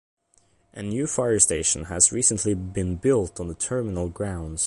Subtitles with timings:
[0.73, 4.59] A new fire station has recently been built on the terminal grounds.